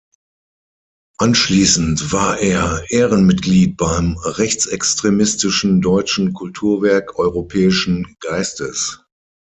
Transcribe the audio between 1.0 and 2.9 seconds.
Anschließend war er